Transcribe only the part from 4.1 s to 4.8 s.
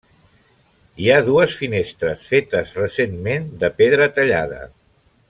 tallada.